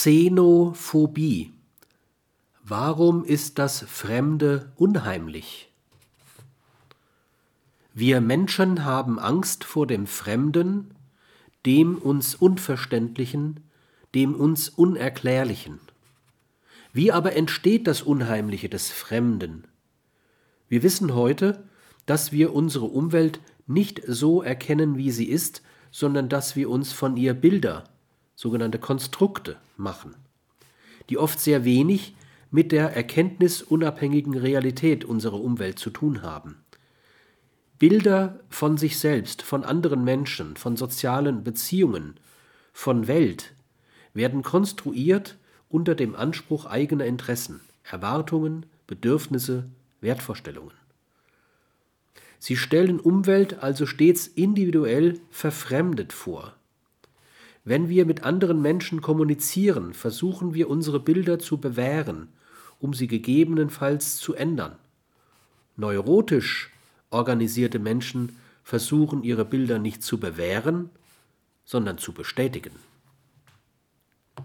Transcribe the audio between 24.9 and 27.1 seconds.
wie sie ist, sondern dass wir uns